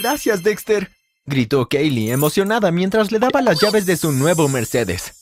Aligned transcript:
gracias, 0.00 0.42
Dexter, 0.42 0.90
gritó 1.24 1.68
Kaylee 1.68 2.10
emocionada 2.10 2.72
mientras 2.72 3.12
le 3.12 3.18
daba 3.18 3.42
las 3.42 3.60
llaves 3.60 3.86
de 3.86 3.96
su 3.96 4.12
nuevo 4.12 4.48
Mercedes. 4.48 5.12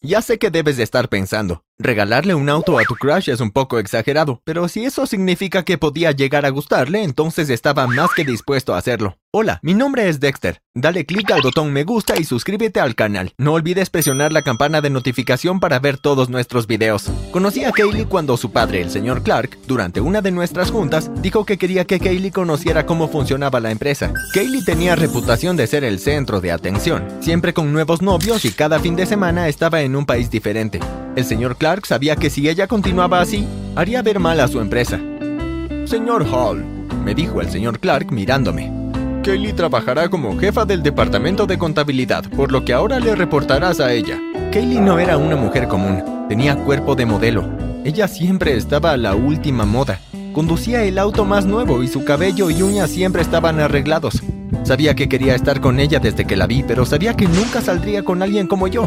Ya 0.00 0.22
sé 0.22 0.38
que 0.38 0.50
debes 0.50 0.76
de 0.76 0.82
estar 0.84 1.08
pensando, 1.08 1.64
regalarle 1.78 2.34
un 2.34 2.48
auto 2.48 2.78
a 2.78 2.84
tu 2.84 2.94
crush 2.94 3.28
es 3.28 3.40
un 3.40 3.50
poco 3.50 3.78
exagerado, 3.78 4.40
pero 4.44 4.68
si 4.68 4.84
eso 4.84 5.06
significa 5.06 5.62
que 5.62 5.78
podía 5.78 6.10
llegar 6.12 6.46
a 6.46 6.50
gustarle, 6.50 7.02
entonces 7.02 7.50
estaba 7.50 7.86
más 7.86 8.10
que 8.14 8.24
dispuesto 8.24 8.74
a 8.74 8.78
hacerlo. 8.78 9.18
Hola, 9.30 9.60
mi 9.62 9.74
nombre 9.74 10.08
es 10.08 10.18
Dexter. 10.18 10.62
Dale 10.74 11.04
clic 11.04 11.30
al 11.30 11.42
botón 11.42 11.72
me 11.72 11.84
gusta 11.84 12.18
y 12.18 12.24
suscríbete 12.24 12.80
al 12.80 12.94
canal. 12.94 13.34
No 13.36 13.52
olvides 13.52 13.90
presionar 13.90 14.32
la 14.32 14.42
campana 14.42 14.80
de 14.80 14.90
notificación 14.90 15.60
para 15.60 15.78
ver 15.78 15.98
todos 15.98 16.30
nuestros 16.30 16.66
videos. 16.66 17.10
Conocí 17.32 17.64
a 17.64 17.72
Kaylee 17.72 18.06
cuando 18.06 18.36
su 18.36 18.50
padre, 18.50 18.80
el 18.80 18.90
señor 18.90 19.22
Clark, 19.22 19.58
durante 19.66 20.00
una 20.00 20.22
de 20.22 20.30
nuestras 20.30 20.70
juntas, 20.70 21.10
dijo 21.20 21.44
que 21.44 21.58
quería 21.58 21.84
que 21.84 22.00
Kaylee 22.00 22.30
conociera 22.30 22.86
cómo 22.86 23.08
funcionaba 23.08 23.60
la 23.60 23.70
empresa. 23.70 24.12
Kaylee 24.32 24.64
tenía 24.64 24.96
reputación 24.96 25.56
de 25.56 25.66
ser 25.66 25.84
el 25.84 25.98
centro 25.98 26.40
de 26.40 26.52
atención, 26.52 27.06
siempre 27.20 27.52
con 27.52 27.72
nuevos 27.72 28.00
novios 28.00 28.44
y 28.44 28.50
cada 28.50 28.80
fin 28.80 28.96
de 28.96 29.06
semana 29.06 29.48
estaba 29.48 29.82
en 29.82 29.96
un 29.96 30.06
país 30.06 30.30
diferente. 30.30 30.80
El 31.16 31.24
señor 31.24 31.56
Clark 31.56 31.86
sabía 31.86 32.14
que 32.14 32.28
si 32.28 32.46
ella 32.46 32.66
continuaba 32.66 33.22
así, 33.22 33.48
haría 33.74 34.02
ver 34.02 34.20
mal 34.20 34.38
a 34.38 34.48
su 34.48 34.60
empresa. 34.60 35.00
Señor 35.86 36.26
Hall, 36.30 36.62
me 37.02 37.14
dijo 37.14 37.40
el 37.40 37.48
señor 37.48 37.80
Clark 37.80 38.12
mirándome. 38.12 38.70
Kaylee 39.24 39.54
trabajará 39.54 40.10
como 40.10 40.38
jefa 40.38 40.66
del 40.66 40.82
departamento 40.82 41.46
de 41.46 41.56
contabilidad, 41.56 42.28
por 42.36 42.52
lo 42.52 42.66
que 42.66 42.74
ahora 42.74 43.00
le 43.00 43.16
reportarás 43.16 43.80
a 43.80 43.94
ella. 43.94 44.20
Kaylee 44.52 44.82
no 44.82 44.98
era 44.98 45.16
una 45.16 45.36
mujer 45.36 45.68
común, 45.68 46.04
tenía 46.28 46.54
cuerpo 46.54 46.94
de 46.94 47.06
modelo. 47.06 47.48
Ella 47.82 48.08
siempre 48.08 48.54
estaba 48.54 48.90
a 48.90 48.98
la 48.98 49.14
última 49.14 49.64
moda. 49.64 49.98
Conducía 50.34 50.84
el 50.84 50.98
auto 50.98 51.24
más 51.24 51.46
nuevo 51.46 51.82
y 51.82 51.88
su 51.88 52.04
cabello 52.04 52.50
y 52.50 52.60
uñas 52.60 52.90
siempre 52.90 53.22
estaban 53.22 53.58
arreglados. 53.58 54.22
Sabía 54.64 54.94
que 54.94 55.08
quería 55.08 55.34
estar 55.34 55.62
con 55.62 55.80
ella 55.80 55.98
desde 55.98 56.26
que 56.26 56.36
la 56.36 56.46
vi, 56.46 56.62
pero 56.62 56.84
sabía 56.84 57.14
que 57.14 57.26
nunca 57.26 57.62
saldría 57.62 58.02
con 58.02 58.22
alguien 58.22 58.48
como 58.48 58.68
yo. 58.68 58.86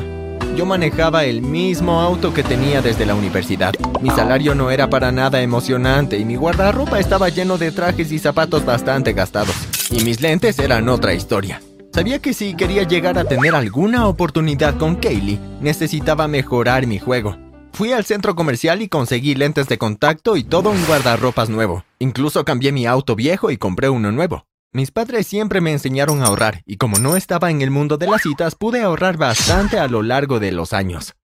Yo 0.60 0.66
manejaba 0.66 1.24
el 1.24 1.42
mismo 1.42 2.02
auto 2.02 2.34
que 2.34 2.44
tenía 2.44 2.82
desde 2.82 3.06
la 3.06 3.16
universidad. 3.16 3.74
Mi 4.02 4.10
salario 4.10 4.56
no 4.56 4.72
era 4.72 4.90
para 4.90 5.10
nada 5.10 5.42
emocionante 5.42 6.18
y 6.18 6.26
mi 6.26 6.36
guardarropa 6.36 7.00
estaba 7.00 7.30
lleno 7.30 7.58
de 7.58 7.72
trajes 7.72 8.12
y 8.12 8.20
zapatos 8.20 8.66
bastante 8.66 9.14
gastados. 9.14 9.56
Y 9.90 10.04
mis 10.04 10.20
lentes 10.20 10.60
eran 10.60 10.90
otra 10.90 11.14
historia. 11.14 11.62
Sabía 11.94 12.20
que 12.20 12.34
si 12.34 12.56
quería 12.56 12.84
llegar 12.84 13.18
a 13.18 13.24
tener 13.24 13.56
alguna 13.56 14.10
oportunidad 14.10 14.76
con 14.76 14.98
Kaylee, 14.98 15.40
necesitaba 15.62 16.28
mejorar 16.28 16.86
mi 16.88 17.00
juego. 17.00 17.38
Fui 17.72 17.94
al 17.94 18.04
centro 18.04 18.36
comercial 18.36 18.82
y 18.82 18.90
conseguí 18.90 19.36
lentes 19.36 19.70
de 19.70 19.78
contacto 19.78 20.36
y 20.36 20.44
todo 20.44 20.72
un 20.72 20.86
guardarropas 20.88 21.50
nuevo. 21.50 21.86
Incluso 22.00 22.44
cambié 22.44 22.74
mi 22.74 22.86
auto 22.86 23.16
viejo 23.16 23.50
y 23.50 23.56
compré 23.56 23.88
uno 23.88 24.12
nuevo. 24.12 24.44
Mis 24.72 24.92
padres 24.92 25.25
siempre 25.25 25.62
me 25.62 25.72
enseñaron 25.72 26.22
a 26.22 26.25
ahorrar 26.25 26.62
y 26.64 26.78
como 26.78 27.00
no 27.00 27.16
estaba 27.16 27.50
en 27.50 27.64
el 27.64 27.72
mundo 27.72 27.98
de 27.98 28.06
las 28.06 28.22
citas, 28.22 28.53
pude 28.53 28.84
ahorrar 28.84 29.17
bastante 29.17 29.80
a 29.80 29.88
lo 29.88 30.03
largo 30.03 30.39
de 30.39 30.52
los 30.52 30.73
años. 30.73 31.16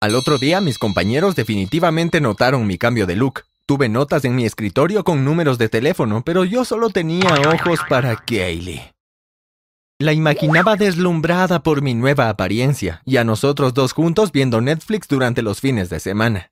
Al 0.00 0.14
otro 0.14 0.38
día, 0.38 0.62
mis 0.62 0.78
compañeros 0.78 1.36
definitivamente 1.36 2.22
notaron 2.22 2.66
mi 2.66 2.78
cambio 2.78 3.06
de 3.06 3.16
look. 3.16 3.42
Tuve 3.66 3.90
notas 3.90 4.24
en 4.24 4.34
mi 4.34 4.46
escritorio 4.46 5.04
con 5.04 5.26
números 5.26 5.58
de 5.58 5.68
teléfono, 5.68 6.22
pero 6.24 6.44
yo 6.44 6.64
solo 6.64 6.88
tenía 6.88 7.34
ojos 7.52 7.80
para 7.88 8.16
Kaylee. 8.16 8.92
La 9.98 10.12
imaginaba 10.14 10.76
deslumbrada 10.76 11.62
por 11.62 11.82
mi 11.82 11.94
nueva 11.94 12.30
apariencia 12.30 13.02
y 13.04 13.18
a 13.18 13.24
nosotros 13.24 13.74
dos 13.74 13.92
juntos 13.92 14.32
viendo 14.32 14.60
Netflix 14.62 15.08
durante 15.08 15.42
los 15.42 15.60
fines 15.60 15.90
de 15.90 16.00
semana. 16.00 16.50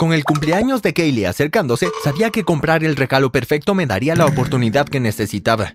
Con 0.00 0.14
el 0.14 0.24
cumpleaños 0.24 0.80
de 0.80 0.94
Kaylee 0.94 1.26
acercándose, 1.26 1.90
sabía 2.02 2.30
que 2.30 2.42
comprar 2.42 2.84
el 2.84 2.96
regalo 2.96 3.30
perfecto 3.30 3.74
me 3.74 3.84
daría 3.84 4.16
la 4.16 4.24
oportunidad 4.24 4.88
que 4.88 4.98
necesitaba. 4.98 5.74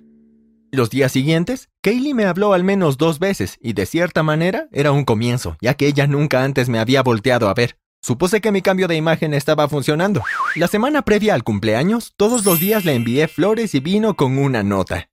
Los 0.72 0.90
días 0.90 1.12
siguientes, 1.12 1.70
Kaylee 1.84 2.16
me 2.16 2.26
habló 2.26 2.54
al 2.54 2.64
menos 2.64 2.98
dos 2.98 3.20
veces 3.20 3.60
y 3.62 3.74
de 3.74 3.86
cierta 3.86 4.24
manera 4.24 4.68
era 4.72 4.92
un 4.92 5.06
comienzo, 5.06 5.58
ya 5.62 5.76
que 5.76 5.86
ella 5.86 6.08
nunca 6.08 6.44
antes 6.44 6.70
me 6.70 6.80
había 6.80 7.04
volteado 7.04 7.50
a 7.50 7.54
ver. 7.54 7.78
Supuse 8.02 8.42
que 8.42 8.52
mi 8.52 8.64
cambio 8.64 8.88
de 8.88 8.96
imagen 8.96 9.36
estaba 9.36 9.70
funcionando. 9.70 10.24
La 10.56 10.68
semana 10.68 11.04
previa 11.04 11.36
al 11.36 11.44
cumpleaños, 11.44 12.14
todos 12.18 12.46
los 12.46 12.60
días 12.60 12.84
le 12.84 12.96
envié 12.96 13.28
flores 13.28 13.76
y 13.76 13.80
vino 13.80 14.16
con 14.16 14.40
una 14.40 14.64
nota. 14.64 15.08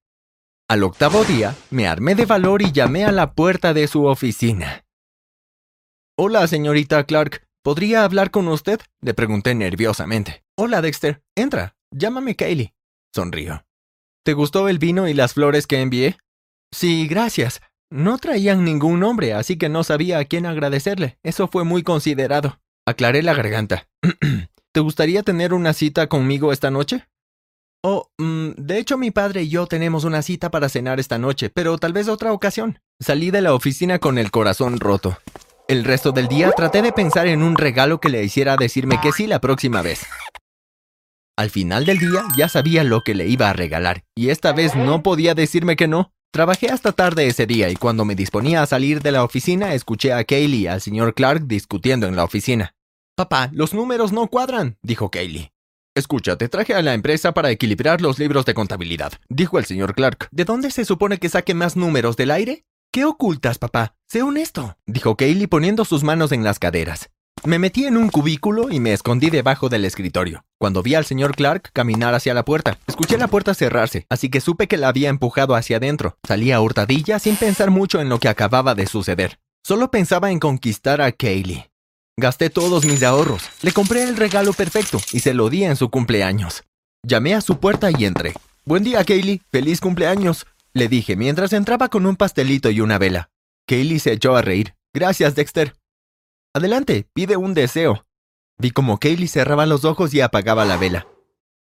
Al 0.69 0.85
octavo 0.85 1.23
día, 1.25 1.55
me 1.69 1.87
armé 1.87 2.15
de 2.15 2.25
valor 2.25 2.63
y 2.63 2.73
llamé 2.73 3.05
a 3.05 3.13
la 3.13 3.35
puerta 3.35 3.75
de 3.75 3.89
su 3.89 4.07
oficina. 4.07 4.87
Hola, 6.17 6.47
señorita 6.47 7.05
Clark. 7.05 7.47
¿Podría 7.65 8.03
hablar 8.03 8.33
con 8.33 8.49
usted? 8.49 8.81
Le 9.01 9.15
pregunté 9.15 9.55
nerviosamente. 9.55 10.43
Hola, 10.57 10.83
Dexter. 10.83 11.23
Entra. 11.37 11.77
Llámame 11.93 12.35
Kaylee. 12.35 12.75
Sonrió. 13.15 13.65
¿Te 14.25 14.33
gustó 14.33 14.69
el 14.69 14.81
vino 14.81 15.07
y 15.07 15.15
las 15.15 15.35
flores 15.35 15.69
que 15.69 15.81
envié? 15.81 16.17
Sí, 16.73 17.07
gracias. 17.07 17.61
No 17.89 18.19
traían 18.19 18.65
ningún 18.65 18.99
nombre, 18.99 19.35
así 19.35 19.59
que 19.59 19.69
no 19.69 19.85
sabía 19.85 20.19
a 20.19 20.25
quién 20.25 20.45
agradecerle. 20.45 21.19
Eso 21.23 21.47
fue 21.47 21.63
muy 21.63 21.85
considerado. 21.85 22.59
Aclaré 22.85 23.23
la 23.23 23.35
garganta. 23.35 23.89
¿Te 24.73 24.81
gustaría 24.81 25.23
tener 25.23 25.55
una 25.55 25.73
cita 25.73 26.09
conmigo 26.09 26.53
esta 26.53 26.73
noche? 26.73 27.07
Oh, 27.85 28.11
mm, 28.19 28.51
de 28.57 28.79
hecho 28.79 28.99
mi 28.99 29.13
padre 29.13 29.43
y 29.43 29.51
yo 29.51 29.69
tenemos 29.69 30.03
una 30.03 30.23
cita 30.23 30.51
para 30.51 30.69
cenar 30.69 30.99
esta 30.99 31.19
noche, 31.19 31.49
pero 31.49 31.79
tal 31.79 31.93
vez 31.93 32.09
otra 32.09 32.33
ocasión. 32.33 32.81
Salí 32.99 33.31
de 33.31 33.41
la 33.41 33.55
oficina 33.55 34.01
con 34.01 34.19
el 34.19 34.33
corazón 34.33 34.81
roto. 34.81 35.17
El 35.73 35.85
resto 35.85 36.13
del 36.13 36.29
día 36.29 36.51
traté 36.51 36.83
de 36.83 36.93
pensar 36.93 37.27
en 37.27 37.43
un 37.43 37.57
regalo 37.57 37.99
que 37.99 38.11
le 38.11 38.23
hiciera 38.23 38.57
decirme 38.57 39.01
que 39.01 39.11
sí 39.11 39.27
la 39.27 39.41
próxima 39.41 39.81
vez. 39.81 40.05
Al 41.35 41.49
final 41.49 41.87
del 41.87 41.97
día 41.97 42.25
ya 42.37 42.51
sabía 42.51 42.85
lo 42.85 43.01
que 43.01 43.15
le 43.15 43.27
iba 43.27 43.49
a 43.49 43.55
regalar, 43.55 44.05
y 44.15 44.29
esta 44.29 44.53
vez 44.53 44.77
no 44.77 45.03
podía 45.03 45.35
decirme 45.35 45.77
que 45.77 45.89
no. 45.89 46.13
Trabajé 46.31 46.69
hasta 46.69 46.93
tarde 46.93 47.27
ese 47.27 47.47
día 47.47 47.71
y 47.71 47.77
cuando 47.77 48.05
me 48.05 48.15
disponía 48.15 48.61
a 48.61 48.67
salir 48.67 49.01
de 49.01 49.13
la 49.13 49.25
oficina 49.25 49.73
escuché 49.73 50.13
a 50.13 50.25
Kaylee 50.25 50.61
y 50.61 50.67
al 50.67 50.83
señor 50.83 51.15
Clark 51.15 51.47
discutiendo 51.47 52.07
en 52.07 52.17
la 52.17 52.25
oficina. 52.25 52.75
Papá, 53.17 53.49
los 53.55 53.73
números 53.73 54.13
no 54.13 54.27
cuadran, 54.27 54.77
dijo 54.83 55.11
Kaylee. 55.11 55.53
Escucha, 55.95 56.37
te 56.37 56.51
traje 56.51 56.75
a 56.75 56.83
la 56.83 56.93
empresa 56.93 57.33
para 57.33 57.51
equilibrar 57.51 58.03
los 58.03 58.19
libros 58.19 58.45
de 58.45 58.53
contabilidad, 58.53 59.15
dijo 59.31 59.59
el 59.59 59.65
señor 59.65 59.95
Clark. 59.95 60.29
¿De 60.33 60.45
dónde 60.45 60.71
se 60.71 60.85
supone 60.85 61.17
que 61.17 61.31
saque 61.31 61.55
más 61.55 61.77
números 61.77 62.19
del 62.19 62.31
aire? 62.31 62.67
¿Qué 62.95 63.07
ocultas, 63.07 63.57
papá? 63.57 63.95
Sé 64.07 64.23
honesto, 64.23 64.77
dijo 64.85 65.17
Kaylee 65.17 65.47
poniendo 65.47 65.87
sus 65.87 66.03
manos 66.03 66.31
en 66.31 66.45
las 66.45 66.59
caderas. 66.59 67.09
Me 67.43 67.59
metí 67.59 67.87
en 67.87 67.97
un 67.97 68.11
cubículo 68.11 68.71
y 68.71 68.81
me 68.81 68.93
escondí 68.93 69.31
debajo 69.31 69.71
del 69.71 69.87
escritorio. 69.87 70.45
Cuando 70.61 70.83
vi 70.83 70.95
al 70.95 71.07
señor 71.07 71.35
Clark 71.35 71.71
caminar 71.73 72.15
hacia 72.15 72.35
la 72.35 72.45
puerta, 72.45 72.79
escuché 72.87 73.17
la 73.17 73.29
puerta 73.29 73.55
cerrarse, 73.55 74.05
así 74.11 74.29
que 74.29 74.43
supe 74.43 74.69
que 74.69 74.77
la 74.77 74.89
había 74.89 75.09
empujado 75.09 75.55
hacia 75.55 75.79
adentro. 75.79 76.19
Salí 76.29 76.53
a 76.53 76.61
hurtadilla 76.61 77.19
sin 77.19 77.37
pensar 77.37 77.71
mucho 77.71 77.99
en 77.99 78.11
lo 78.11 78.19
que 78.19 78.29
acababa 78.29 78.75
de 78.75 78.87
suceder. 78.87 79.39
Solo 79.65 79.91
pensaba 79.91 80.31
en 80.31 80.39
conquistar 80.39 81.01
a 81.01 81.13
Kaylee. 81.13 81.71
Gasté 82.19 82.51
todos 82.51 82.85
mis 82.85 83.03
ahorros, 83.03 83.45
le 83.63 83.73
compré 83.73 84.03
el 84.03 84.19
regalo 84.19 84.53
perfecto 84.53 85.01
y 85.15 85.21
se 85.21 85.33
lo 85.33 85.49
di 85.49 85.65
en 85.65 85.77
su 85.77 85.89
cumpleaños. 85.89 86.63
Llamé 87.03 87.35
a 87.35 87.41
su 87.41 87.59
puerta 87.59 87.91
y 87.91 88.05
entré. 88.05 88.35
Buen 88.65 88.85
día, 88.85 89.03
Kaylee. 89.03 89.41
Feliz 89.51 89.81
cumpleaños 89.81 90.47
le 90.75 90.89
dije 90.89 91.17
mientras 91.17 91.53
entraba 91.53 91.89
con 91.89 92.07
un 92.07 92.17
pastelito 92.17 92.71
y 92.71 92.81
una 92.81 92.99
vela. 92.99 93.31
Kaylee 93.67 93.99
se 93.99 94.13
echó 94.13 94.37
a 94.37 94.43
reír. 94.43 94.75
Gracias, 94.95 95.35
Dexter. 95.35 95.75
Adelante, 96.55 97.09
pide 97.13 97.37
un 97.37 97.55
deseo. 97.55 98.07
Vi 98.59 98.71
como 98.71 98.99
Kaylee 98.99 99.29
cerraba 99.29 99.67
los 99.67 99.85
ojos 99.85 100.13
y 100.15 100.21
apagaba 100.21 100.65
la 100.65 100.77
vela. 100.77 101.07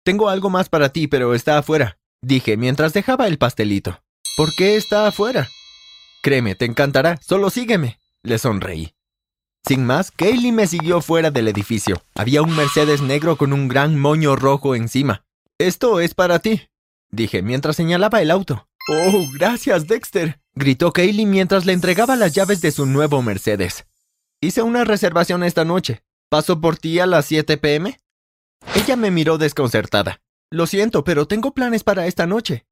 Tengo 0.05 0.29
algo 0.29 0.51
más 0.51 0.69
para 0.69 0.91
ti, 0.91 1.09
pero 1.09 1.35
está 1.35 1.57
afuera, 1.57 1.99
dije 2.21 2.57
mientras 2.57 2.93
dejaba 2.93 3.27
el 3.27 3.39
pastelito. 3.39 4.03
¿Por 4.37 4.55
qué 4.55 4.77
está 4.77 5.07
afuera? 5.07 5.49
Créeme, 6.23 6.55
te 6.55 6.67
encantará, 6.67 7.19
solo 7.23 7.51
sígueme. 7.51 7.99
Le 8.23 8.39
sonreí. 8.39 8.95
Sin 9.67 9.85
más, 9.87 10.11
Kaylee 10.11 10.53
me 10.53 10.67
siguió 10.67 11.01
fuera 11.01 11.31
del 11.31 11.49
edificio. 11.49 12.03
Había 12.15 12.43
un 12.43 12.55
Mercedes 12.55 13.01
negro 13.01 13.37
con 13.37 13.53
un 13.53 13.69
gran 13.69 13.99
moño 13.99 14.37
rojo 14.37 14.75
encima. 14.75 15.25
Esto 15.59 16.01
es 16.01 16.15
para 16.15 16.39
ti, 16.39 16.69
dije 17.11 17.43
mientras 17.43 17.77
señalaba 17.77 18.21
el 18.21 18.31
auto. 18.31 18.69
Oh, 18.87 19.27
gracias, 19.33 19.87
Dexter, 19.87 20.41
gritó 20.55 20.93
Kaylee 20.93 21.25
mientras 21.25 21.65
le 21.65 21.73
entregaba 21.73 22.17
las 22.17 22.35
llaves 22.35 22.61
de 22.61 22.71
su 22.71 22.85
nuevo 22.85 23.23
Mercedes. 23.23 23.87
Hice 24.43 24.61
una 24.61 24.85
reservación 24.85 25.43
esta 25.43 25.65
noche. 25.65 26.03
¿Paso 26.29 26.61
por 26.61 26.77
ti 26.77 26.99
a 26.99 27.07
las 27.07 27.25
7 27.27 27.57
pm? 27.57 27.99
Ella 28.75 28.97
me 28.97 29.11
miró 29.11 29.39
desconcertada. 29.39 30.21
Lo 30.51 30.67
siento, 30.67 31.03
pero 31.03 31.27
tengo 31.27 31.55
planes 31.55 31.83
para 31.83 32.07
esta 32.07 32.27
noche. 32.27 32.67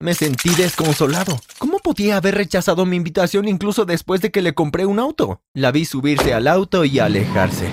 Me 0.00 0.14
sentí 0.14 0.50
desconsolado. 0.50 1.38
¿Cómo 1.58 1.80
podía 1.80 2.16
haber 2.16 2.36
rechazado 2.36 2.86
mi 2.86 2.96
invitación 2.96 3.46
incluso 3.46 3.84
después 3.84 4.22
de 4.22 4.30
que 4.30 4.40
le 4.40 4.54
compré 4.54 4.86
un 4.86 4.98
auto? 4.98 5.42
La 5.52 5.70
vi 5.70 5.84
subirse 5.84 6.32
al 6.32 6.46
auto 6.46 6.84
y 6.84 6.98
alejarse. 6.98 7.68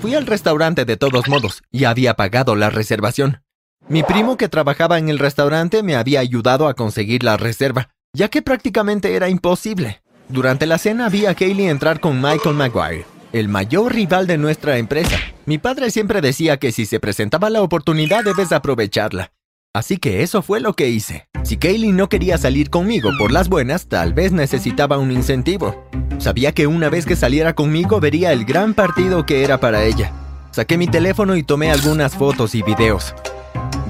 Fui 0.00 0.14
al 0.14 0.26
restaurante 0.26 0.86
de 0.86 0.96
todos 0.96 1.28
modos 1.28 1.62
y 1.70 1.84
había 1.84 2.14
pagado 2.14 2.56
la 2.56 2.70
reservación. 2.70 3.42
Mi 3.90 4.04
primo 4.04 4.36
que 4.36 4.48
trabajaba 4.48 4.98
en 4.98 5.08
el 5.08 5.18
restaurante 5.18 5.82
me 5.82 5.96
había 5.96 6.20
ayudado 6.20 6.68
a 6.68 6.74
conseguir 6.74 7.24
la 7.24 7.36
reserva, 7.36 7.90
ya 8.12 8.28
que 8.28 8.40
prácticamente 8.40 9.16
era 9.16 9.28
imposible. 9.28 10.00
Durante 10.28 10.64
la 10.66 10.78
cena 10.78 11.08
vi 11.08 11.26
a 11.26 11.34
Kaylee 11.34 11.68
entrar 11.68 11.98
con 11.98 12.22
Michael 12.22 12.54
Maguire, 12.54 13.04
el 13.32 13.48
mayor 13.48 13.92
rival 13.92 14.28
de 14.28 14.38
nuestra 14.38 14.78
empresa. 14.78 15.18
Mi 15.44 15.58
padre 15.58 15.90
siempre 15.90 16.20
decía 16.20 16.58
que 16.58 16.70
si 16.70 16.86
se 16.86 17.00
presentaba 17.00 17.50
la 17.50 17.62
oportunidad 17.62 18.22
debes 18.22 18.52
aprovecharla. 18.52 19.32
Así 19.74 19.96
que 19.96 20.22
eso 20.22 20.40
fue 20.40 20.60
lo 20.60 20.74
que 20.74 20.88
hice. 20.88 21.26
Si 21.42 21.56
Kaylee 21.56 21.90
no 21.90 22.08
quería 22.08 22.38
salir 22.38 22.70
conmigo 22.70 23.10
por 23.18 23.32
las 23.32 23.48
buenas, 23.48 23.88
tal 23.88 24.14
vez 24.14 24.30
necesitaba 24.30 24.98
un 24.98 25.10
incentivo. 25.10 25.84
Sabía 26.18 26.52
que 26.52 26.68
una 26.68 26.90
vez 26.90 27.06
que 27.06 27.16
saliera 27.16 27.54
conmigo 27.54 27.98
vería 27.98 28.32
el 28.32 28.44
gran 28.44 28.72
partido 28.72 29.26
que 29.26 29.42
era 29.42 29.58
para 29.58 29.82
ella. 29.82 30.12
Saqué 30.52 30.78
mi 30.78 30.86
teléfono 30.86 31.34
y 31.34 31.42
tomé 31.42 31.72
algunas 31.72 32.14
fotos 32.14 32.54
y 32.54 32.62
videos. 32.62 33.16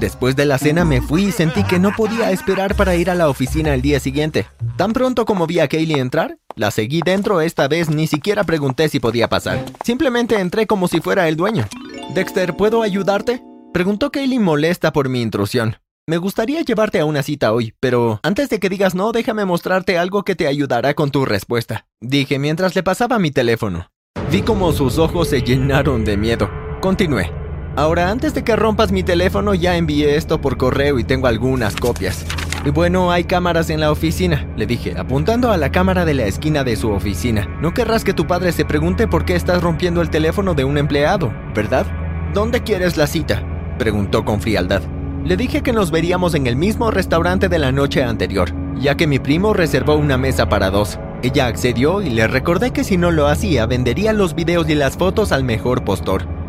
Después 0.01 0.35
de 0.35 0.45
la 0.47 0.57
cena 0.57 0.83
me 0.83 0.99
fui 0.99 1.25
y 1.25 1.31
sentí 1.31 1.63
que 1.63 1.77
no 1.77 1.91
podía 1.95 2.31
esperar 2.31 2.75
para 2.75 2.95
ir 2.95 3.11
a 3.11 3.15
la 3.15 3.29
oficina 3.29 3.75
el 3.75 3.83
día 3.83 3.99
siguiente. 3.99 4.47
Tan 4.75 4.93
pronto 4.93 5.25
como 5.25 5.45
vi 5.45 5.59
a 5.59 5.67
Kaylee 5.67 5.99
entrar, 5.99 6.39
la 6.55 6.71
seguí 6.71 7.01
dentro 7.05 7.39
esta 7.39 7.67
vez 7.67 7.87
ni 7.87 8.07
siquiera 8.07 8.43
pregunté 8.43 8.89
si 8.89 8.99
podía 8.99 9.27
pasar. 9.27 9.63
Simplemente 9.85 10.39
entré 10.39 10.65
como 10.65 10.87
si 10.87 11.01
fuera 11.01 11.27
el 11.27 11.35
dueño. 11.35 11.67
Dexter, 12.15 12.57
¿puedo 12.57 12.81
ayudarte? 12.81 13.43
Preguntó 13.75 14.11
Kaylee 14.11 14.39
molesta 14.39 14.91
por 14.91 15.07
mi 15.07 15.21
intrusión. 15.21 15.75
Me 16.07 16.17
gustaría 16.17 16.61
llevarte 16.63 16.99
a 16.99 17.05
una 17.05 17.21
cita 17.21 17.53
hoy, 17.53 17.75
pero 17.79 18.19
antes 18.23 18.49
de 18.49 18.59
que 18.59 18.69
digas 18.69 18.95
no, 18.95 19.11
déjame 19.11 19.45
mostrarte 19.45 19.99
algo 19.99 20.23
que 20.23 20.33
te 20.33 20.47
ayudará 20.47 20.95
con 20.95 21.11
tu 21.11 21.25
respuesta. 21.25 21.85
Dije 22.01 22.39
mientras 22.39 22.73
le 22.73 22.81
pasaba 22.81 23.19
mi 23.19 23.29
teléfono. 23.29 23.91
Vi 24.31 24.41
como 24.41 24.71
sus 24.71 24.97
ojos 24.97 25.27
se 25.27 25.43
llenaron 25.43 26.03
de 26.03 26.17
miedo. 26.17 26.49
Continué. 26.81 27.40
Ahora, 27.75 28.09
antes 28.09 28.33
de 28.33 28.43
que 28.43 28.55
rompas 28.55 28.91
mi 28.91 29.01
teléfono, 29.01 29.53
ya 29.53 29.77
envié 29.77 30.17
esto 30.17 30.41
por 30.41 30.57
correo 30.57 30.99
y 30.99 31.05
tengo 31.05 31.27
algunas 31.27 31.75
copias. 31.75 32.25
Y 32.65 32.69
bueno, 32.69 33.11
hay 33.11 33.23
cámaras 33.23 33.69
en 33.69 33.79
la 33.79 33.91
oficina, 33.91 34.45
le 34.57 34.67
dije, 34.67 34.93
apuntando 34.97 35.51
a 35.51 35.57
la 35.57 35.71
cámara 35.71 36.05
de 36.05 36.13
la 36.13 36.25
esquina 36.25 36.63
de 36.63 36.75
su 36.75 36.91
oficina. 36.91 37.47
No 37.61 37.73
querrás 37.73 38.03
que 38.03 38.13
tu 38.13 38.27
padre 38.27 38.51
se 38.51 38.65
pregunte 38.65 39.07
por 39.07 39.25
qué 39.25 39.35
estás 39.35 39.63
rompiendo 39.63 40.01
el 40.01 40.09
teléfono 40.09 40.53
de 40.53 40.65
un 40.65 40.77
empleado, 40.77 41.33
¿verdad? 41.55 41.87
¿Dónde 42.33 42.61
quieres 42.61 42.97
la 42.97 43.07
cita? 43.07 43.41
preguntó 43.79 44.25
con 44.25 44.41
frialdad. 44.41 44.83
Le 45.23 45.37
dije 45.37 45.61
que 45.61 45.73
nos 45.73 45.91
veríamos 45.91 46.35
en 46.35 46.47
el 46.47 46.55
mismo 46.55 46.91
restaurante 46.91 47.47
de 47.47 47.57
la 47.57 47.71
noche 47.71 48.03
anterior, 48.03 48.53
ya 48.79 48.95
que 48.95 49.07
mi 49.07 49.17
primo 49.17 49.53
reservó 49.53 49.95
una 49.95 50.17
mesa 50.17 50.49
para 50.49 50.69
dos. 50.69 50.99
Ella 51.23 51.47
accedió 51.47 52.01
y 52.01 52.09
le 52.09 52.27
recordé 52.27 52.71
que 52.71 52.83
si 52.83 52.97
no 52.97 53.11
lo 53.11 53.27
hacía, 53.27 53.65
vendería 53.65 54.13
los 54.13 54.35
videos 54.35 54.69
y 54.69 54.75
las 54.75 54.97
fotos 54.97 55.31
al 55.31 55.43
mejor 55.43 55.83
postor. 55.83 56.40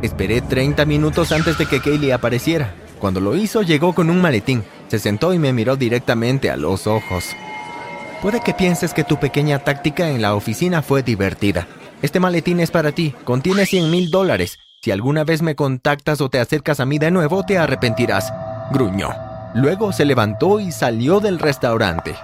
Esperé 0.00 0.40
30 0.40 0.84
minutos 0.84 1.32
antes 1.32 1.58
de 1.58 1.66
que 1.66 1.80
Kaylee 1.80 2.12
apareciera. 2.12 2.72
Cuando 3.00 3.20
lo 3.20 3.34
hizo, 3.34 3.62
llegó 3.62 3.94
con 3.94 4.10
un 4.10 4.20
maletín. 4.20 4.62
Se 4.86 5.00
sentó 5.00 5.34
y 5.34 5.38
me 5.38 5.52
miró 5.52 5.76
directamente 5.76 6.50
a 6.50 6.56
los 6.56 6.86
ojos. 6.86 7.24
Puede 8.22 8.40
que 8.40 8.54
pienses 8.54 8.94
que 8.94 9.04
tu 9.04 9.18
pequeña 9.18 9.58
táctica 9.58 10.08
en 10.10 10.22
la 10.22 10.34
oficina 10.34 10.82
fue 10.82 11.02
divertida. 11.02 11.66
Este 12.00 12.20
maletín 12.20 12.60
es 12.60 12.70
para 12.70 12.92
ti. 12.92 13.12
Contiene 13.24 13.66
100 13.66 13.90
mil 13.90 14.10
dólares. 14.10 14.58
Si 14.82 14.92
alguna 14.92 15.24
vez 15.24 15.42
me 15.42 15.56
contactas 15.56 16.20
o 16.20 16.28
te 16.28 16.38
acercas 16.38 16.78
a 16.78 16.86
mí 16.86 16.98
de 16.98 17.10
nuevo, 17.10 17.44
te 17.44 17.58
arrepentirás. 17.58 18.32
Gruñó. 18.72 19.10
Luego 19.54 19.92
se 19.92 20.04
levantó 20.04 20.60
y 20.60 20.70
salió 20.70 21.18
del 21.18 21.40
restaurante. 21.40 22.14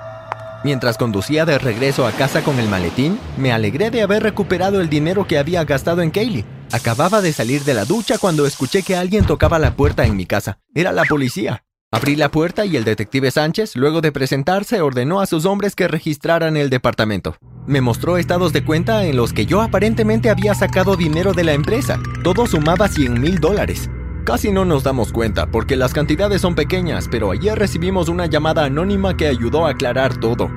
Mientras 0.63 0.97
conducía 0.97 1.45
de 1.45 1.59
regreso 1.59 2.07
a 2.07 2.13
casa 2.13 2.43
con 2.43 2.61
el 2.61 2.69
maletín, 2.69 3.19
me 3.37 3.53
alegré 3.53 3.91
de 3.91 4.03
haber 4.03 4.23
recuperado 4.23 4.81
el 4.81 4.89
dinero 4.89 5.27
que 5.27 5.39
había 5.39 5.65
gastado 5.65 6.01
en 6.03 6.11
Kaylee. 6.11 6.54
Acababa 6.73 7.21
de 7.21 7.33
salir 7.33 7.65
de 7.65 7.75
la 7.75 7.85
ducha 7.85 8.19
cuando 8.19 8.47
escuché 8.47 8.83
que 8.83 8.97
alguien 8.97 9.27
tocaba 9.27 9.59
la 9.59 9.77
puerta 9.77 10.05
en 10.05 10.17
mi 10.17 10.27
casa. 10.27 10.59
Era 10.75 10.93
la 10.93 11.05
policía. 11.05 11.65
Abrí 11.93 12.17
la 12.17 12.29
puerta 12.29 12.67
y 12.67 12.77
el 12.77 12.83
detective 12.83 13.31
Sánchez, 13.31 13.77
luego 13.77 14.01
de 14.01 14.11
presentarse, 14.11 14.81
ordenó 14.81 15.21
a 15.21 15.27
sus 15.27 15.45
hombres 15.45 15.77
que 15.77 15.87
registraran 15.87 16.57
el 16.57 16.69
departamento. 16.69 17.37
Me 17.69 17.81
mostró 17.81 18.19
estados 18.19 18.53
de 18.53 18.65
cuenta 18.65 19.05
en 19.05 19.17
los 19.17 19.33
que 19.33 19.47
yo 19.47 19.63
aparentemente 19.63 20.29
había 20.29 20.55
sacado 20.55 20.97
dinero 20.97 21.33
de 21.33 21.45
la 21.45 21.53
empresa. 21.53 22.01
Todo 22.25 22.47
sumaba 22.47 22.89
100 22.89 23.21
mil 23.21 23.39
dólares. 23.39 23.89
Casi 24.25 24.51
no 24.51 24.65
nos 24.65 24.83
damos 24.83 25.13
cuenta 25.13 25.47
porque 25.47 25.77
las 25.77 25.93
cantidades 25.93 26.41
son 26.41 26.57
pequeñas, 26.57 27.09
pero 27.09 27.31
ayer 27.31 27.57
recibimos 27.57 28.09
una 28.09 28.27
llamada 28.27 28.65
anónima 28.65 29.17
que 29.17 29.29
ayudó 29.29 29.67
a 29.67 29.71
aclarar 29.71 30.17
todo, 30.17 30.51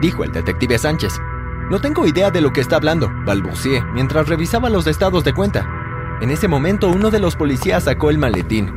dijo 0.00 0.22
el 0.22 0.30
detective 0.30 0.78
Sánchez. 0.78 1.14
No 1.70 1.80
tengo 1.80 2.06
idea 2.06 2.30
de 2.30 2.42
lo 2.42 2.52
que 2.52 2.60
está 2.60 2.76
hablando, 2.76 3.10
balbuceé 3.24 3.82
mientras 3.94 4.28
revisaba 4.28 4.68
los 4.68 4.86
estados 4.86 5.24
de 5.24 5.32
cuenta. 5.32 5.66
En 6.20 6.30
ese 6.30 6.46
momento 6.46 6.88
uno 6.88 7.10
de 7.10 7.20
los 7.20 7.36
policías 7.36 7.84
sacó 7.84 8.10
el 8.10 8.18
maletín. 8.18 8.70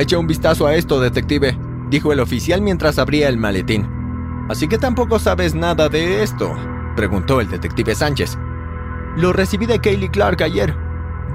Echa 0.00 0.18
un 0.18 0.26
vistazo 0.26 0.66
a 0.66 0.74
esto, 0.74 1.00
detective, 1.00 1.56
dijo 1.90 2.12
el 2.12 2.20
oficial 2.20 2.60
mientras 2.60 2.98
abría 2.98 3.28
el 3.28 3.38
maletín. 3.38 3.88
Así 4.48 4.66
que 4.66 4.78
tampoco 4.78 5.18
sabes 5.18 5.54
nada 5.54 5.88
de 5.88 6.22
esto, 6.22 6.56
preguntó 6.96 7.40
el 7.40 7.48
detective 7.48 7.94
Sánchez. 7.94 8.36
Lo 9.16 9.32
recibí 9.32 9.66
de 9.66 9.78
Kaylee 9.78 10.10
Clark 10.10 10.42
ayer. 10.42 10.74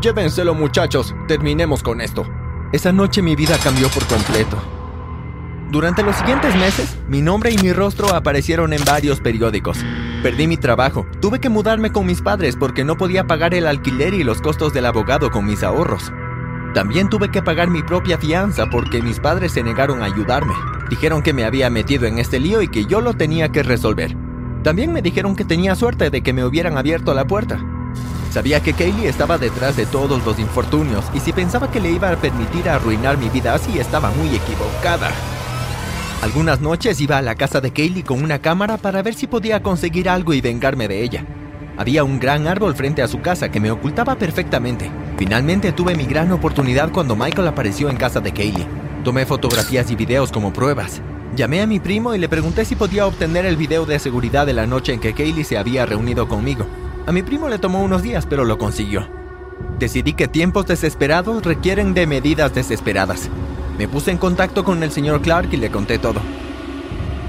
Llévenselo 0.01 0.53
muchachos, 0.53 1.15
terminemos 1.27 1.81
con 1.81 2.01
esto. 2.01 2.25
Esa 2.73 2.91
noche 2.91 3.21
mi 3.21 3.35
vida 3.35 3.57
cambió 3.63 3.87
por 3.89 4.05
completo. 4.07 4.82
Durante 5.73 6.03
los 6.03 6.15
siguientes 6.15 6.55
meses, 6.55 6.95
mi 7.07 7.23
nombre 7.23 7.49
y 7.49 7.57
mi 7.57 7.73
rostro 7.73 8.13
aparecieron 8.13 8.73
en 8.73 8.85
varios 8.85 9.19
periódicos. 9.19 9.79
Perdí 10.21 10.45
mi 10.45 10.55
trabajo, 10.55 11.07
tuve 11.19 11.39
que 11.39 11.49
mudarme 11.49 11.91
con 11.91 12.05
mis 12.05 12.21
padres 12.21 12.55
porque 12.55 12.83
no 12.83 12.95
podía 12.95 13.25
pagar 13.25 13.55
el 13.55 13.65
alquiler 13.65 14.13
y 14.13 14.23
los 14.23 14.39
costos 14.39 14.71
del 14.71 14.85
abogado 14.85 15.31
con 15.31 15.47
mis 15.47 15.63
ahorros. 15.63 16.13
También 16.75 17.09
tuve 17.09 17.31
que 17.31 17.41
pagar 17.41 17.71
mi 17.71 17.81
propia 17.81 18.19
fianza 18.19 18.67
porque 18.69 19.01
mis 19.01 19.19
padres 19.19 19.53
se 19.53 19.63
negaron 19.63 20.03
a 20.03 20.05
ayudarme. 20.05 20.53
Dijeron 20.91 21.23
que 21.23 21.33
me 21.33 21.43
había 21.43 21.71
metido 21.71 22.05
en 22.05 22.19
este 22.19 22.39
lío 22.39 22.61
y 22.61 22.67
que 22.67 22.85
yo 22.85 23.01
lo 23.01 23.15
tenía 23.15 23.49
que 23.49 23.63
resolver. 23.63 24.15
También 24.61 24.93
me 24.93 25.01
dijeron 25.01 25.35
que 25.35 25.43
tenía 25.43 25.73
suerte 25.73 26.11
de 26.11 26.21
que 26.21 26.33
me 26.33 26.45
hubieran 26.45 26.77
abierto 26.77 27.15
la 27.15 27.25
puerta. 27.25 27.59
Sabía 28.29 28.61
que 28.61 28.73
Kaylee 28.73 29.07
estaba 29.07 29.39
detrás 29.39 29.75
de 29.75 29.87
todos 29.87 30.23
los 30.23 30.37
infortunios 30.37 31.03
y 31.15 31.19
si 31.19 31.33
pensaba 31.33 31.71
que 31.71 31.79
le 31.79 31.89
iba 31.89 32.11
a 32.11 32.15
permitir 32.15 32.69
arruinar 32.69 33.17
mi 33.17 33.29
vida 33.29 33.55
así 33.55 33.79
estaba 33.79 34.11
muy 34.11 34.35
equivocada. 34.35 35.09
Algunas 36.23 36.61
noches 36.61 37.01
iba 37.01 37.17
a 37.17 37.21
la 37.21 37.35
casa 37.35 37.59
de 37.59 37.71
Kaylee 37.71 38.03
con 38.03 38.23
una 38.23 38.39
cámara 38.39 38.77
para 38.77 39.01
ver 39.01 39.13
si 39.13 39.27
podía 39.27 39.61
conseguir 39.61 40.07
algo 40.07 40.33
y 40.33 40.39
vengarme 40.39 40.87
de 40.87 41.03
ella. 41.03 41.25
Había 41.75 42.05
un 42.05 42.17
gran 42.17 42.47
árbol 42.47 42.75
frente 42.75 43.01
a 43.01 43.09
su 43.09 43.19
casa 43.19 43.51
que 43.51 43.59
me 43.59 43.69
ocultaba 43.71 44.15
perfectamente. 44.15 44.89
Finalmente 45.17 45.73
tuve 45.73 45.95
mi 45.95 46.05
gran 46.05 46.31
oportunidad 46.31 46.93
cuando 46.93 47.17
Michael 47.17 47.49
apareció 47.49 47.89
en 47.89 47.97
casa 47.97 48.21
de 48.21 48.31
Kaylee. 48.31 48.65
Tomé 49.03 49.25
fotografías 49.25 49.91
y 49.91 49.97
videos 49.97 50.31
como 50.31 50.53
pruebas. 50.53 51.01
Llamé 51.35 51.61
a 51.61 51.67
mi 51.67 51.81
primo 51.81 52.15
y 52.15 52.19
le 52.19 52.29
pregunté 52.29 52.63
si 52.63 52.77
podía 52.77 53.05
obtener 53.05 53.45
el 53.45 53.57
video 53.57 53.85
de 53.85 53.99
seguridad 53.99 54.45
de 54.45 54.53
la 54.53 54.65
noche 54.65 54.93
en 54.93 55.01
que 55.01 55.13
Kaylee 55.13 55.43
se 55.43 55.57
había 55.57 55.85
reunido 55.85 56.29
conmigo. 56.29 56.65
A 57.05 57.11
mi 57.11 57.21
primo 57.21 57.49
le 57.49 57.59
tomó 57.59 57.83
unos 57.83 58.01
días, 58.01 58.25
pero 58.25 58.45
lo 58.45 58.57
consiguió. 58.57 59.09
Decidí 59.77 60.13
que 60.13 60.29
tiempos 60.29 60.67
desesperados 60.67 61.43
requieren 61.43 61.93
de 61.93 62.07
medidas 62.07 62.55
desesperadas. 62.55 63.29
Me 63.77 63.87
puse 63.87 64.11
en 64.11 64.17
contacto 64.17 64.63
con 64.63 64.83
el 64.83 64.91
señor 64.91 65.21
Clark 65.21 65.49
y 65.51 65.57
le 65.57 65.71
conté 65.71 65.99
todo. 65.99 66.19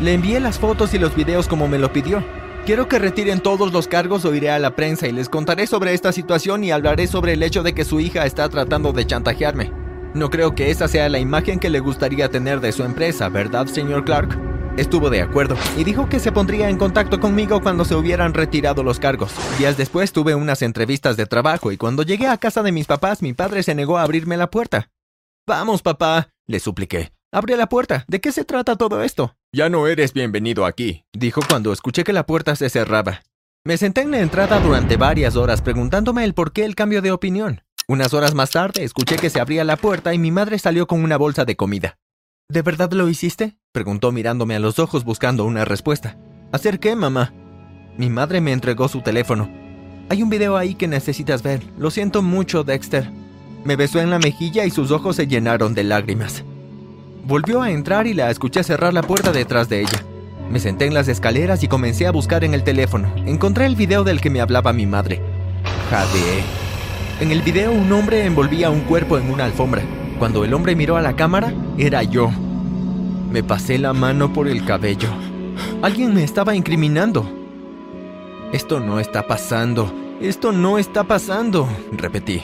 Le 0.00 0.14
envié 0.14 0.40
las 0.40 0.58
fotos 0.58 0.92
y 0.94 0.98
los 0.98 1.14
videos 1.14 1.48
como 1.48 1.68
me 1.68 1.78
lo 1.78 1.92
pidió. 1.92 2.24
Quiero 2.66 2.88
que 2.88 2.98
retiren 2.98 3.40
todos 3.40 3.72
los 3.72 3.88
cargos 3.88 4.24
o 4.24 4.34
iré 4.34 4.50
a 4.50 4.58
la 4.58 4.74
prensa 4.74 5.06
y 5.06 5.12
les 5.12 5.28
contaré 5.28 5.66
sobre 5.66 5.92
esta 5.94 6.12
situación 6.12 6.64
y 6.64 6.70
hablaré 6.72 7.06
sobre 7.06 7.34
el 7.34 7.42
hecho 7.42 7.62
de 7.62 7.74
que 7.74 7.84
su 7.84 8.00
hija 8.00 8.24
está 8.24 8.48
tratando 8.48 8.92
de 8.92 9.06
chantajearme. 9.06 9.70
No 10.14 10.30
creo 10.30 10.54
que 10.54 10.70
esa 10.70 10.88
sea 10.88 11.08
la 11.08 11.18
imagen 11.18 11.58
que 11.58 11.70
le 11.70 11.80
gustaría 11.80 12.30
tener 12.30 12.60
de 12.60 12.72
su 12.72 12.84
empresa, 12.84 13.28
¿verdad, 13.28 13.66
señor 13.66 14.04
Clark? 14.04 14.38
Estuvo 14.76 15.08
de 15.10 15.22
acuerdo 15.22 15.56
y 15.76 15.84
dijo 15.84 16.08
que 16.08 16.18
se 16.18 16.32
pondría 16.32 16.68
en 16.68 16.78
contacto 16.78 17.20
conmigo 17.20 17.62
cuando 17.62 17.84
se 17.84 17.94
hubieran 17.94 18.34
retirado 18.34 18.82
los 18.82 18.98
cargos. 18.98 19.32
Días 19.58 19.76
después 19.76 20.12
tuve 20.12 20.34
unas 20.34 20.62
entrevistas 20.62 21.16
de 21.16 21.26
trabajo 21.26 21.70
y 21.70 21.76
cuando 21.76 22.02
llegué 22.02 22.26
a 22.26 22.38
casa 22.38 22.62
de 22.62 22.72
mis 22.72 22.86
papás 22.86 23.22
mi 23.22 23.34
padre 23.34 23.62
se 23.62 23.74
negó 23.74 23.98
a 23.98 24.02
abrirme 24.02 24.36
la 24.36 24.50
puerta. 24.50 24.90
Vamos, 25.46 25.82
papá, 25.82 26.30
le 26.46 26.60
supliqué. 26.60 27.12
Abre 27.32 27.56
la 27.56 27.68
puerta. 27.68 28.04
¿De 28.06 28.20
qué 28.20 28.32
se 28.32 28.44
trata 28.44 28.76
todo 28.76 29.02
esto? 29.02 29.36
Ya 29.52 29.68
no 29.68 29.86
eres 29.86 30.12
bienvenido 30.12 30.66
aquí, 30.66 31.04
dijo 31.12 31.40
cuando 31.48 31.72
escuché 31.72 32.04
que 32.04 32.12
la 32.12 32.26
puerta 32.26 32.54
se 32.56 32.70
cerraba. 32.70 33.22
Me 33.64 33.76
senté 33.76 34.02
en 34.02 34.10
la 34.10 34.20
entrada 34.20 34.60
durante 34.60 34.96
varias 34.96 35.36
horas 35.36 35.62
preguntándome 35.62 36.24
el 36.24 36.34
por 36.34 36.52
qué 36.52 36.64
el 36.64 36.74
cambio 36.74 37.02
de 37.02 37.12
opinión. 37.12 37.62
Unas 37.88 38.14
horas 38.14 38.34
más 38.34 38.50
tarde 38.50 38.84
escuché 38.84 39.16
que 39.16 39.30
se 39.30 39.40
abría 39.40 39.64
la 39.64 39.76
puerta 39.76 40.14
y 40.14 40.18
mi 40.18 40.30
madre 40.30 40.58
salió 40.58 40.86
con 40.86 41.02
una 41.02 41.16
bolsa 41.16 41.44
de 41.44 41.56
comida. 41.56 41.98
¿De 42.48 42.62
verdad 42.62 42.92
lo 42.92 43.08
hiciste? 43.08 43.56
preguntó 43.72 44.12
mirándome 44.12 44.54
a 44.54 44.60
los 44.60 44.78
ojos 44.78 45.04
buscando 45.04 45.44
una 45.44 45.64
respuesta. 45.64 46.16
¿Hacer 46.52 46.78
qué, 46.78 46.94
mamá? 46.94 47.32
Mi 47.96 48.10
madre 48.10 48.40
me 48.40 48.52
entregó 48.52 48.88
su 48.88 49.00
teléfono. 49.00 49.50
Hay 50.08 50.22
un 50.22 50.28
video 50.28 50.56
ahí 50.56 50.74
que 50.74 50.86
necesitas 50.86 51.42
ver. 51.42 51.62
Lo 51.78 51.90
siento 51.90 52.22
mucho, 52.22 52.64
Dexter. 52.64 53.10
Me 53.64 53.76
besó 53.76 53.98
en 53.98 54.10
la 54.10 54.18
mejilla 54.18 54.66
y 54.66 54.70
sus 54.70 54.90
ojos 54.90 55.16
se 55.16 55.26
llenaron 55.26 55.74
de 55.74 55.84
lágrimas. 55.84 56.44
Volvió 57.26 57.62
a 57.62 57.70
entrar 57.70 58.06
y 58.06 58.12
la 58.12 58.30
escuché 58.30 58.62
cerrar 58.62 58.92
la 58.92 59.02
puerta 59.02 59.32
detrás 59.32 59.70
de 59.70 59.80
ella. 59.80 60.04
Me 60.50 60.60
senté 60.60 60.84
en 60.84 60.92
las 60.92 61.08
escaleras 61.08 61.62
y 61.62 61.68
comencé 61.68 62.06
a 62.06 62.12
buscar 62.12 62.44
en 62.44 62.52
el 62.52 62.62
teléfono. 62.62 63.10
Encontré 63.24 63.64
el 63.64 63.76
video 63.76 64.04
del 64.04 64.20
que 64.20 64.28
me 64.28 64.42
hablaba 64.42 64.74
mi 64.74 64.84
madre. 64.84 65.22
Jadeé. 65.88 66.44
En 67.20 67.32
el 67.32 67.40
video 67.40 67.72
un 67.72 67.90
hombre 67.90 68.26
envolvía 68.26 68.68
un 68.68 68.80
cuerpo 68.80 69.16
en 69.16 69.30
una 69.30 69.46
alfombra. 69.46 69.82
Cuando 70.18 70.44
el 70.44 70.52
hombre 70.52 70.76
miró 70.76 70.98
a 70.98 71.02
la 71.02 71.16
cámara, 71.16 71.54
era 71.78 72.02
yo. 72.02 72.30
Me 73.30 73.42
pasé 73.42 73.78
la 73.78 73.94
mano 73.94 74.32
por 74.34 74.46
el 74.46 74.66
cabello. 74.66 75.08
Alguien 75.80 76.12
me 76.12 76.22
estaba 76.22 76.54
incriminando. 76.54 77.26
Esto 78.52 78.78
no 78.78 79.00
está 79.00 79.26
pasando. 79.26 79.90
Esto 80.20 80.52
no 80.52 80.76
está 80.76 81.04
pasando, 81.04 81.66
repetí. 81.92 82.42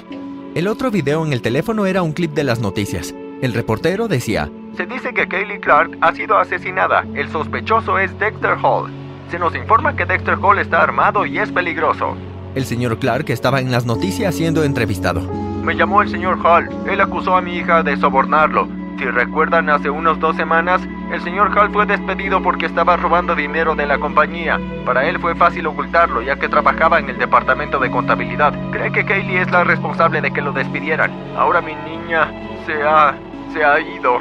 El 0.52 0.66
otro 0.66 0.90
video 0.90 1.24
en 1.24 1.32
el 1.32 1.42
teléfono 1.42 1.86
era 1.86 2.02
un 2.02 2.12
clip 2.12 2.32
de 2.32 2.42
las 2.42 2.58
noticias. 2.58 3.14
El 3.40 3.54
reportero 3.54 4.08
decía, 4.08 4.50
Se 4.76 4.84
dice 4.84 5.14
que 5.14 5.28
Kaylee 5.28 5.60
Clark 5.60 5.96
ha 6.00 6.12
sido 6.12 6.36
asesinada. 6.38 7.06
El 7.14 7.28
sospechoso 7.30 8.00
es 8.00 8.18
Dexter 8.18 8.56
Hall. 8.60 8.90
Se 9.30 9.38
nos 9.38 9.54
informa 9.54 9.94
que 9.94 10.06
Dexter 10.06 10.36
Hall 10.42 10.58
está 10.58 10.82
armado 10.82 11.24
y 11.24 11.38
es 11.38 11.52
peligroso. 11.52 12.16
El 12.56 12.64
señor 12.64 12.98
Clark 12.98 13.30
estaba 13.30 13.60
en 13.60 13.70
las 13.70 13.86
noticias 13.86 14.34
siendo 14.34 14.64
entrevistado. 14.64 15.20
Me 15.62 15.76
llamó 15.76 16.02
el 16.02 16.08
señor 16.08 16.44
Hall. 16.44 16.68
Él 16.90 17.00
acusó 17.00 17.36
a 17.36 17.40
mi 17.40 17.56
hija 17.56 17.84
de 17.84 17.96
sobornarlo. 17.96 18.66
Si 18.98 19.04
recuerdan, 19.04 19.70
hace 19.70 19.88
unos 19.88 20.18
dos 20.18 20.34
semanas, 20.34 20.82
el 21.12 21.22
señor 21.22 21.56
Hall 21.56 21.72
fue 21.72 21.86
despedido 21.86 22.42
porque 22.42 22.66
estaba 22.66 22.96
robando 22.96 23.34
dinero 23.34 23.74
de 23.74 23.86
la 23.86 23.98
compañía. 23.98 24.60
Para 24.84 25.08
él 25.08 25.18
fue 25.18 25.34
fácil 25.34 25.66
ocultarlo, 25.66 26.22
ya 26.22 26.36
que 26.36 26.48
trabajaba 26.48 26.98
en 26.98 27.10
el 27.10 27.18
departamento 27.18 27.78
de 27.78 27.90
contabilidad. 27.90 28.54
Cree 28.70 28.92
que 28.92 29.04
Kaylee 29.04 29.38
es 29.38 29.50
la 29.50 29.64
responsable 29.64 30.20
de 30.20 30.30
que 30.30 30.40
lo 30.40 30.52
despidieran. 30.52 31.10
Ahora 31.36 31.60
mi 31.60 31.74
niña 31.74 32.32
se 32.66 32.82
ha... 32.82 33.18
se 33.52 33.64
ha 33.64 33.80
ido. 33.80 34.18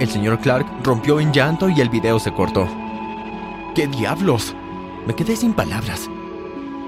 El 0.00 0.08
señor 0.08 0.38
Clark 0.38 0.66
rompió 0.82 1.20
en 1.20 1.32
llanto 1.32 1.68
y 1.68 1.80
el 1.80 1.88
video 1.88 2.18
se 2.18 2.32
cortó. 2.32 2.66
¿Qué 3.74 3.86
diablos? 3.86 4.56
Me 5.06 5.14
quedé 5.14 5.36
sin 5.36 5.54
palabras. 5.54 6.10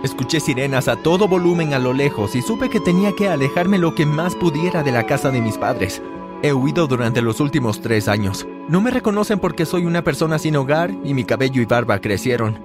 Escuché 0.03 0.41
sirenas 0.41 0.89
a 0.89 0.97
todo 0.97 1.29
volumen 1.29 1.73
a 1.73 1.79
lo 1.79 1.93
lejos 1.93 2.35
y 2.35 2.43
supe 2.43 2.69
que 2.69 2.81
tenía 2.81 3.13
que 3.13 3.29
alejarme 3.29 3.79
lo 3.79 3.95
que 3.95 4.05
más 4.05 4.35
pudiera 4.35 4.83
de 4.83 4.93
la 4.93 5.05
casa 5.05 5.31
de 5.31 5.41
mis 5.41 5.57
padres. 5.57 6.03
He 6.43 6.53
huido 6.53 6.87
durante 6.87 7.23
los 7.23 7.41
últimos 7.41 7.81
tres 7.81 8.07
años. 8.07 8.47
No 8.69 8.81
me 8.81 8.91
reconocen 8.91 9.41
porque 9.41 9.67
soy 9.67 9.85
una 9.85 10.03
persona 10.03 10.39
sin 10.39 10.57
hogar 10.57 10.91
y 11.05 11.13
mi 11.13 11.25
cabello 11.25 11.61
y 11.61 11.67
barba 11.67 12.01
crecieron. 12.01 12.59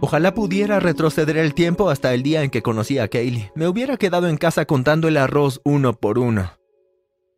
Ojalá 0.00 0.34
pudiera 0.34 0.78
retroceder 0.78 1.38
el 1.38 1.54
tiempo 1.54 1.88
hasta 1.88 2.12
el 2.12 2.22
día 2.22 2.42
en 2.42 2.50
que 2.50 2.62
conocí 2.62 2.98
a 2.98 3.08
Kaylee. 3.08 3.50
Me 3.54 3.66
hubiera 3.66 3.96
quedado 3.96 4.28
en 4.28 4.36
casa 4.36 4.66
contando 4.66 5.08
el 5.08 5.16
arroz 5.16 5.60
uno 5.64 5.94
por 5.94 6.18
uno. 6.18 6.57